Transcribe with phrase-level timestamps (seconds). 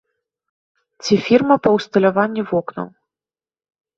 [1.03, 2.87] Ці фірма па ўсталяванні вокнаў.